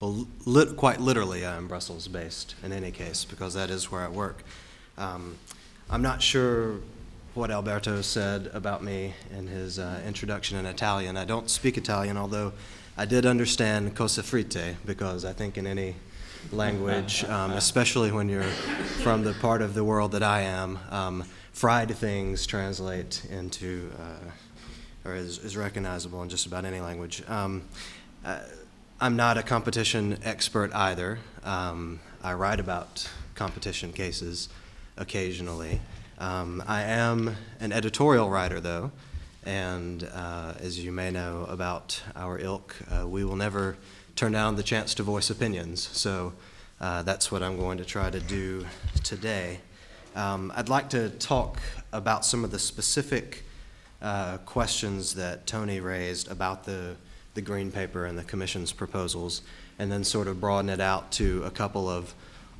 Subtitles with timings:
[0.00, 4.08] Well, lit, quite literally, I'm Brussels based in any case, because that is where I
[4.08, 4.44] work.
[4.96, 5.36] Um,
[5.90, 6.76] I'm not sure
[7.34, 11.16] what Alberto said about me in his uh, introduction in Italian.
[11.16, 12.52] I don't speak Italian, although
[12.96, 15.96] I did understand cosa fritte, because I think in any
[16.52, 18.44] language, um, especially when you're
[19.02, 25.08] from the part of the world that I am, um, fried things translate into, uh,
[25.08, 27.24] or is, is, recognizable in just about any language.
[27.28, 27.62] Um,
[28.24, 28.38] uh,
[29.00, 31.20] I'm not a competition expert either.
[31.44, 34.48] Um, I write about competition cases
[34.96, 35.80] occasionally.
[36.18, 38.90] Um, I am an editorial writer, though,
[39.44, 43.76] and uh, as you may know about our ilk, uh, we will never
[44.16, 45.86] turn down the chance to voice opinions.
[45.92, 46.32] So
[46.80, 48.66] uh, that's what I'm going to try to do
[49.04, 49.60] today.
[50.16, 51.60] Um, I'd like to talk
[51.92, 53.44] about some of the specific
[54.02, 56.96] uh, questions that Tony raised about the
[57.34, 59.42] the green paper and the commission's proposals,
[59.78, 62.14] and then sort of broaden it out to a couple of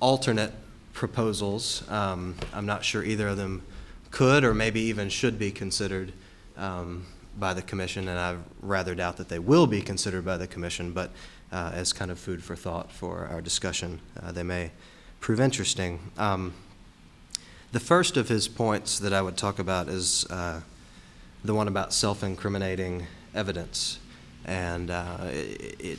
[0.00, 0.52] alternate
[0.92, 1.88] proposals.
[1.90, 3.62] Um, I'm not sure either of them
[4.10, 6.12] could or maybe even should be considered
[6.56, 7.06] um,
[7.38, 10.92] by the commission, and I rather doubt that they will be considered by the commission,
[10.92, 11.10] but
[11.52, 14.70] uh, as kind of food for thought for our discussion, uh, they may
[15.20, 15.98] prove interesting.
[16.16, 16.52] Um,
[17.72, 20.60] the first of his points that I would talk about is uh,
[21.44, 23.98] the one about self incriminating evidence.
[24.44, 25.98] And uh, it,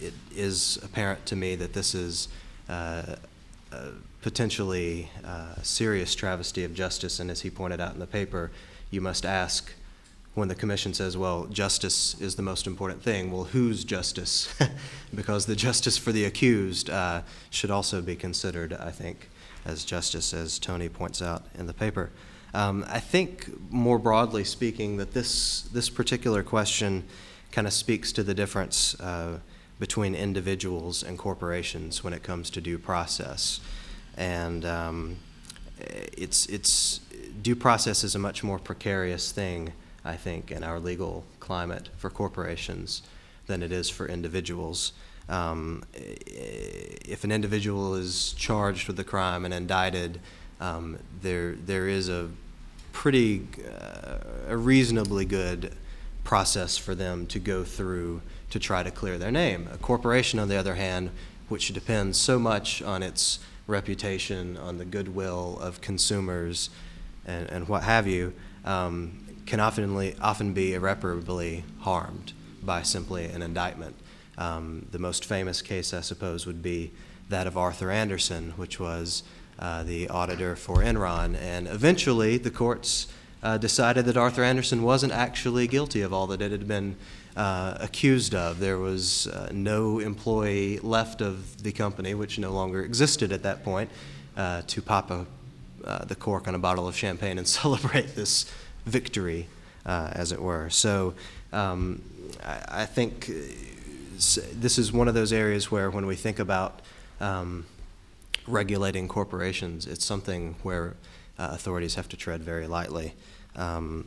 [0.00, 2.28] it is apparent to me that this is
[2.68, 3.16] uh,
[3.72, 3.88] a
[4.22, 7.20] potentially uh, serious travesty of justice.
[7.20, 8.50] And as he pointed out in the paper,
[8.90, 9.72] you must ask
[10.34, 14.52] when the commission says, well, justice is the most important thing, well, whose justice?
[15.14, 19.30] because the justice for the accused uh, should also be considered, I think,
[19.64, 22.10] as justice, as Tony points out in the paper.
[22.52, 27.04] Um, I think, more broadly speaking, that this, this particular question
[27.54, 29.38] kind of speaks to the difference uh,
[29.78, 33.60] between individuals and corporations when it comes to due process.
[34.16, 35.16] And um,
[35.78, 36.98] it's, it's,
[37.42, 39.72] due process is a much more precarious thing,
[40.04, 43.02] I think, in our legal climate for corporations
[43.46, 44.92] than it is for individuals.
[45.28, 50.18] Um, if an individual is charged with a crime and indicted,
[50.60, 52.30] um, there, there is a
[52.92, 54.18] pretty, uh,
[54.48, 55.72] a reasonably good
[56.24, 59.68] process for them to go through to try to clear their name.
[59.72, 61.10] A corporation, on the other hand,
[61.48, 66.70] which depends so much on its reputation, on the goodwill of consumers,
[67.26, 68.32] and, and what have you,
[68.64, 72.32] um, can often, often be irreparably harmed
[72.62, 73.94] by simply an indictment.
[74.38, 76.92] Um, the most famous case, I suppose, would be
[77.28, 79.22] that of Arthur Andersen, which was
[79.58, 81.36] uh, the auditor for Enron.
[81.36, 83.06] And eventually, the courts
[83.44, 86.96] uh, decided that Arthur Andersen wasn't actually guilty of all that it had been
[87.36, 88.58] uh, accused of.
[88.58, 93.62] There was uh, no employee left of the company, which no longer existed at that
[93.62, 93.90] point,
[94.36, 95.26] uh, to pop a,
[95.84, 98.50] uh, the cork on a bottle of champagne and celebrate this
[98.86, 99.46] victory,
[99.84, 100.70] uh, as it were.
[100.70, 101.14] So
[101.52, 102.00] um,
[102.42, 103.26] I, I, think
[104.16, 106.80] this is one of those areas where, when we think about
[107.20, 107.66] um,
[108.46, 110.94] regulating corporations, it's something where
[111.38, 113.14] authorities have to tread very lightly
[113.56, 114.06] um,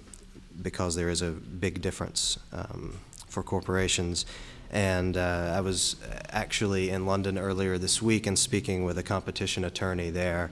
[0.62, 4.26] because there is a big difference um, for corporations.
[4.72, 5.96] And uh, I was
[6.30, 10.52] actually in London earlier this week and speaking with a competition attorney there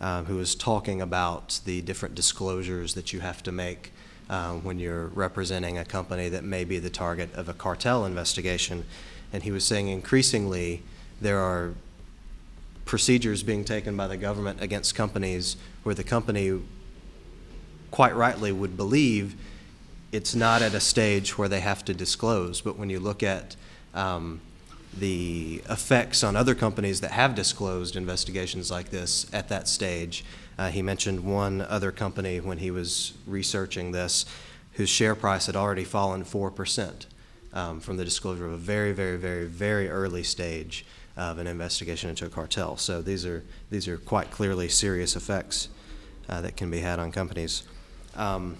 [0.00, 3.92] uh, who was talking about the different disclosures that you have to make
[4.28, 8.84] uh, when you're representing a company that may be the target of a cartel investigation.
[9.32, 10.82] And he was saying increasingly
[11.20, 11.74] there are
[12.84, 16.60] procedures being taken by the government against companies where the company
[17.90, 19.36] quite rightly would believe
[20.12, 22.60] it's not at a stage where they have to disclose.
[22.60, 23.56] But when you look at
[23.94, 24.40] um,
[24.96, 30.24] the effects on other companies that have disclosed investigations like this at that stage,
[30.58, 34.26] uh, he mentioned one other company when he was researching this
[34.72, 37.06] whose share price had already fallen 4%
[37.52, 40.84] um, from the disclosure of a very, very, very, very early stage
[41.16, 42.76] of an investigation into a cartel.
[42.76, 45.68] So these are, these are quite clearly serious effects
[46.28, 47.64] uh, that can be had on companies.
[48.14, 48.56] Um,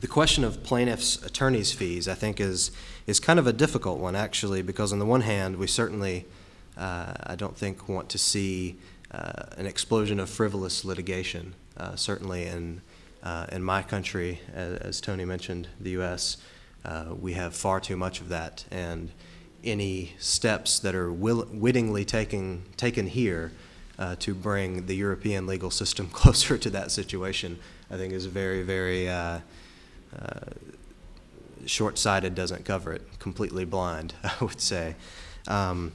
[0.00, 2.70] the question of plaintiffs' attorneys' fees, I think, is
[3.06, 6.26] is kind of a difficult one actually, because on the one hand, we certainly,
[6.76, 8.76] uh, I don't think, want to see
[9.10, 11.54] uh, an explosion of frivolous litigation.
[11.76, 12.80] Uh, certainly in
[13.22, 16.36] uh, in my country, as, as, Tony mentioned, the U.S.,
[16.84, 19.10] uh, we have far too much of that, and
[19.64, 23.52] any steps that are will, wittingly taken taken here
[23.98, 27.58] uh, to bring the European legal system closer to that situation
[27.90, 29.40] I think is very, very uh,
[30.18, 30.40] uh,
[31.66, 34.96] short sighted, doesn't cover it, completely blind, I would say.
[35.46, 35.92] Um,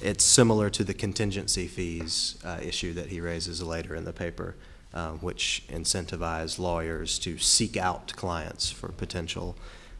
[0.00, 4.56] it's similar to the contingency fees uh, issue that he raises later in the paper,
[4.94, 9.56] uh, which incentivize lawyers to seek out clients for potential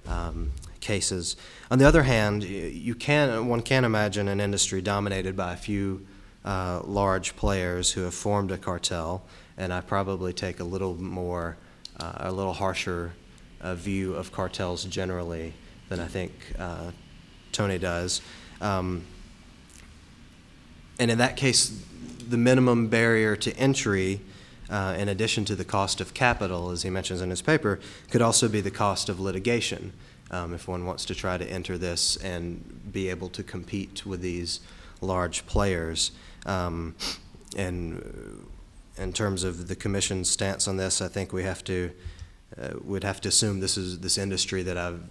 [0.07, 1.37] um, cases.
[1.71, 6.07] On the other hand, you can one can imagine an industry dominated by a few
[6.45, 9.23] uh, large players who have formed a cartel,
[9.57, 11.57] and I probably take a little more,
[11.99, 13.13] uh, a little harsher
[13.61, 15.55] uh, view of cartels generally
[15.89, 16.91] than I think uh,
[17.53, 18.21] Tony does.
[18.61, 19.05] Um,
[20.99, 21.85] and in that case,
[22.29, 24.21] the minimum barrier to entry,
[24.73, 27.79] uh, in addition to the cost of capital, as he mentions in his paper,
[28.11, 29.93] could also be the cost of litigation.
[30.31, 34.23] Um, if one wants to try to enter this and be able to compete with
[34.23, 34.61] these
[35.03, 36.13] large players.
[36.47, 36.95] Um,
[37.55, 38.01] and
[38.99, 41.91] uh, in terms of the commission's stance on this, I think we have to,
[42.59, 45.03] uh, we'd have to assume this is, this industry that I've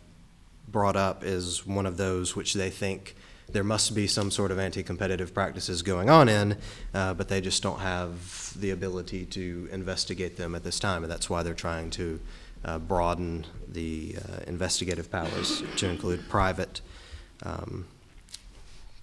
[0.68, 3.16] brought up is one of those which they think
[3.52, 6.58] there must be some sort of anti-competitive practices going on in,
[6.94, 11.12] uh, but they just don't have the ability to investigate them at this time, and
[11.12, 12.20] that's why they're trying to
[12.64, 16.82] uh, broaden the uh, investigative powers to include private,
[17.44, 17.86] um,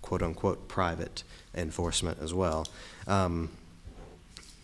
[0.02, 1.25] quote-unquote, private
[1.55, 2.67] enforcement as well.
[3.06, 3.50] Um,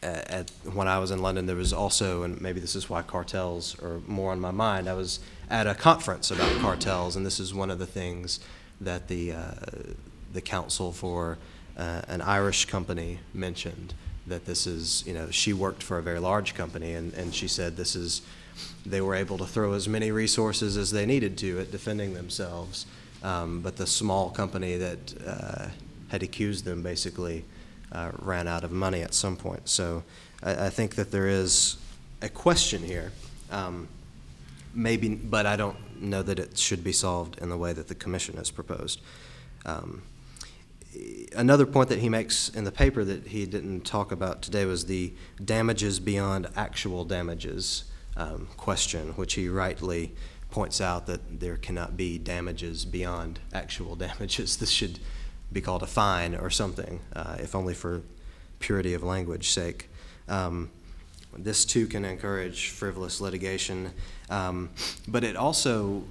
[0.03, 3.77] at, when I was in London, there was also, and maybe this is why cartels
[3.83, 7.55] are more on my mind, I was at a conference about cartels, and this is
[7.55, 8.41] one of the things
[8.81, 9.53] that the, uh,
[10.33, 11.39] the counsel for
[11.77, 13.95] uh, an Irish company mentioned,
[14.27, 17.49] that this is, you know, she worked for a very large company, and, and she
[17.49, 18.23] said this is,
[18.87, 22.87] they were able to throw as many resources as they needed to at defending themselves,
[23.23, 25.69] um, but the small company that uh,
[26.09, 27.45] had accused them basically
[27.93, 29.69] uh, ran out of money at some point.
[29.69, 30.03] So
[30.43, 31.77] I, I think that there is
[32.23, 33.13] a question here.
[33.51, 33.89] Um,
[34.75, 37.95] maybe, but I don't know that it should be solved in the way that the
[37.95, 39.01] commission has proposed.
[39.65, 40.03] Um,
[41.35, 44.87] another point that he makes in the paper that he didn't talk about today was
[44.87, 45.13] the
[45.45, 47.85] damages beyond actual damages
[48.17, 50.13] um, question, which he rightly
[50.51, 54.57] points out that there cannot be damages beyond actual damages.
[54.57, 54.99] This should
[55.53, 58.03] be called a fine or something, uh, if only for
[58.61, 59.89] purity of language sake.
[60.29, 60.71] Um,
[61.37, 63.93] this too can encourage frivolous litigation,
[64.31, 64.71] um,
[65.09, 66.05] but it also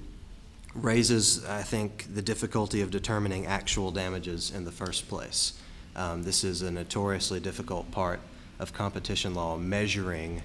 [0.74, 5.54] raises, I think, the difficulty of determining actual damages in the first place.
[5.96, 8.20] Um, this is a notoriously difficult part
[8.58, 10.42] of competition law, measuring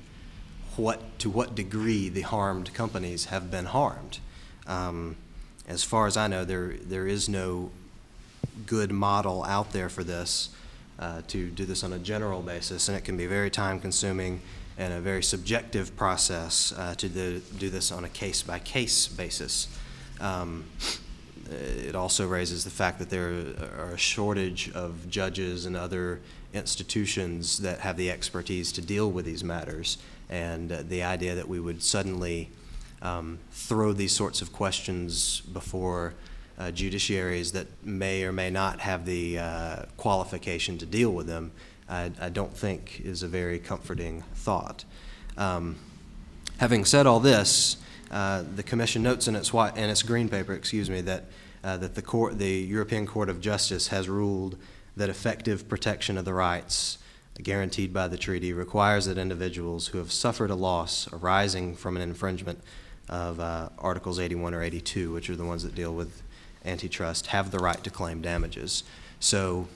[0.75, 4.19] what to what degree the harmed companies have been harmed.
[4.67, 5.15] Um,
[5.67, 7.71] as far as I know, there there is no
[8.65, 10.49] good model out there for this
[10.99, 14.41] uh, to do this on a general basis, and it can be very time consuming
[14.79, 19.09] and a very subjective process uh, to do, do this on a case by case
[19.09, 19.67] basis.
[20.21, 20.65] Um,
[21.51, 23.29] it also raises the fact that there
[23.77, 26.21] are a shortage of judges and other
[26.53, 29.97] institutions that have the expertise to deal with these matters.
[30.29, 32.49] And uh, the idea that we would suddenly
[33.01, 36.13] um, throw these sorts of questions before
[36.59, 41.51] uh, judiciaries that may or may not have the uh, qualification to deal with them,
[41.87, 44.83] I, I don't think is a very comforting thought.
[45.37, 45.77] Um,
[46.57, 47.77] having said all this,
[48.11, 51.25] uh, the Commission notes in its white, in its green paper, excuse me, that
[51.63, 54.57] uh, that the court, the European Court of Justice has ruled
[54.95, 56.97] that effective protection of the rights
[57.41, 62.01] guaranteed by the treaty requires that individuals who have suffered a loss arising from an
[62.01, 62.59] infringement
[63.07, 66.21] of uh, Articles 81 or 82, which are the ones that deal with
[66.65, 68.83] antitrust, have the right to claim damages.
[69.19, 69.67] So,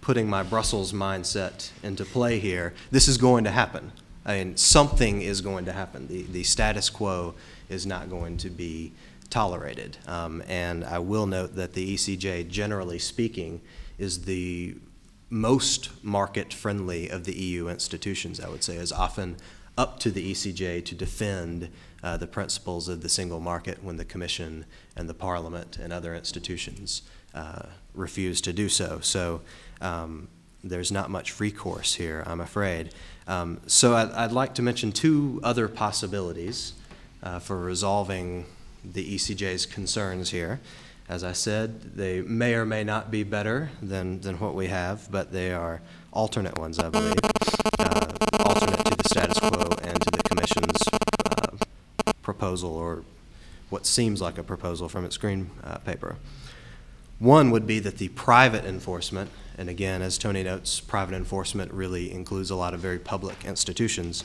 [0.00, 3.90] putting my Brussels mindset into play here, this is going to happen.
[4.26, 6.08] I mean, something is going to happen.
[6.08, 7.34] The, the status quo
[7.68, 8.92] is not going to be
[9.30, 9.96] tolerated.
[10.06, 13.60] Um, and I will note that the ECJ, generally speaking,
[13.98, 14.76] is the
[15.30, 19.36] most market friendly of the EU institutions, I would say, is often
[19.76, 21.68] up to the ECJ to defend
[22.02, 24.66] uh, the principles of the single market when the Commission
[24.96, 27.02] and the Parliament and other institutions
[27.34, 29.00] uh, refuse to do so.
[29.00, 29.40] So
[29.80, 30.28] um,
[30.62, 32.94] there's not much recourse here, I'm afraid.
[33.26, 36.74] Um, so I'd, I'd, like to mention two other possibilities
[37.22, 38.46] uh, for resolving
[38.84, 40.60] the ECJ's concerns here.
[41.08, 45.10] As I said, they may or may not be better than, than what we have,
[45.10, 47.14] but they are alternate ones, I believe,
[47.78, 48.06] uh,
[48.40, 49.63] alternate to the status quo
[52.44, 53.02] proposal or
[53.70, 56.16] what seems like a proposal from its green uh, paper.
[57.18, 62.12] One would be that the private enforcement, and again, as Tony notes, private enforcement really
[62.12, 64.24] includes a lot of very public institutions,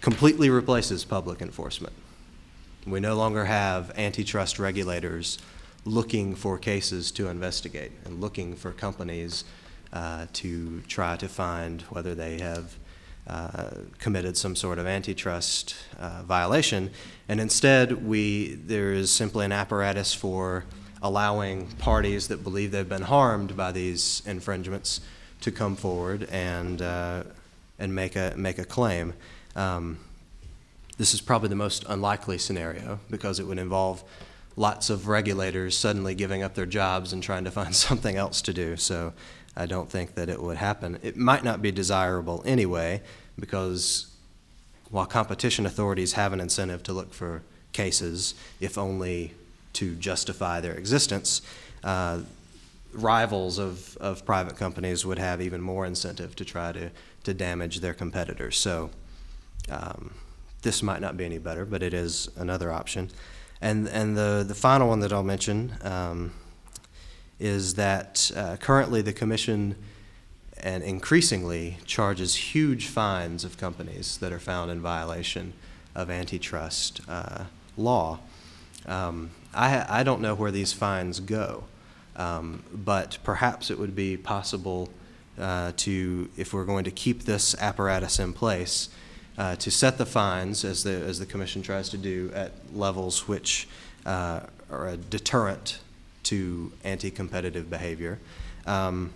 [0.00, 1.92] completely replaces public enforcement.
[2.86, 5.38] We no longer have antitrust regulators
[5.84, 9.44] looking for cases to investigate and looking for companies
[9.92, 12.76] uh, to try to find whether they have
[13.28, 16.90] uh, committed some sort of antitrust uh, violation.
[17.28, 20.64] And instead, we, there is simply an apparatus for
[21.02, 25.00] allowing parties that believe they've been harmed by these infringements
[25.42, 27.22] to come forward and, uh,
[27.78, 29.12] and make a, make a claim.
[29.54, 29.98] Um,
[30.96, 34.02] this is probably the most unlikely scenario because it would involve
[34.56, 38.52] lots of regulators suddenly giving up their jobs and trying to find something else to
[38.52, 38.76] do.
[38.76, 39.12] So
[39.58, 40.98] I don't think that it would happen.
[41.02, 43.02] It might not be desirable anyway
[43.38, 44.06] because
[44.90, 49.34] while competition authorities have an incentive to look for cases, if only
[49.74, 51.42] to justify their existence,
[51.82, 52.20] uh,
[52.92, 56.90] rivals of, of private companies would have even more incentive to try to,
[57.24, 58.56] to damage their competitors.
[58.56, 58.90] So
[59.68, 60.14] um,
[60.62, 63.10] this might not be any better, but it is another option.
[63.60, 66.32] And, and the, the final one that I'll mention um,
[67.38, 69.76] is that uh, currently the Commission
[70.60, 75.52] and increasingly charges huge fines of companies that are found in violation
[75.94, 77.44] of antitrust uh,
[77.76, 78.18] law.
[78.86, 81.64] Um, I, I don't know where these fines go,
[82.16, 84.88] um, but perhaps it would be possible
[85.38, 88.88] uh, to, if we're going to keep this apparatus in place,
[89.36, 93.28] uh, to set the fines, as the, as the commission tries to do, at levels
[93.28, 93.68] which
[94.04, 94.40] uh,
[94.70, 95.78] are a deterrent
[96.28, 98.18] to anti-competitive behavior,
[98.66, 99.10] um,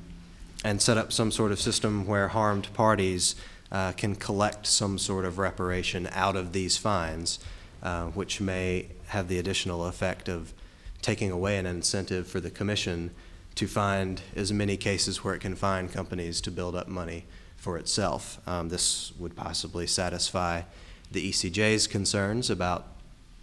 [0.65, 3.35] and set up some sort of system where harmed parties
[3.71, 7.39] uh, can collect some sort of reparation out of these fines,
[7.83, 10.55] uh, which may have the additional effect of
[11.03, 13.11] taking away an incentive for the commission
[13.55, 17.25] to find as many cases where it can find companies to build up money
[17.57, 18.41] for itself.
[18.47, 20.63] Um, this would possibly satisfy
[21.11, 22.87] the ECJ's concerns about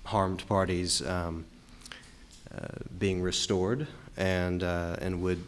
[0.06, 1.46] harmed parties um,
[2.98, 3.88] being restored
[4.18, 5.44] and, uh, and would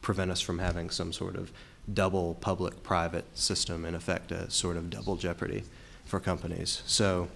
[0.00, 1.52] prevent us from having some sort of
[1.92, 5.62] double public-private system, in effect, a sort of double jeopardy
[6.04, 6.82] for companies.
[6.86, 7.28] So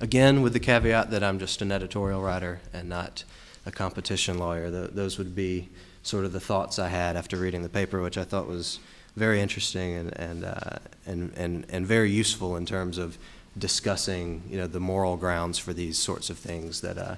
[0.00, 3.24] again, with the caveat that I'm just an editorial writer and not
[3.64, 5.68] a competition lawyer, th those would be
[6.02, 8.80] sort of the thoughts I had after reading the paper, which I thought was
[9.16, 13.18] very interesting and, and, uh, and, and, and very useful in terms of
[13.56, 17.16] discussing, you know, the moral grounds for these sorts of things that uh,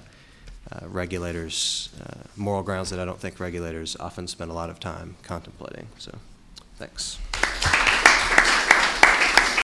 [0.71, 4.79] uh, regulators, uh, moral grounds that I don't think regulators often spend a lot of
[4.79, 5.87] time contemplating.
[5.99, 6.17] So,
[6.77, 7.17] thanks.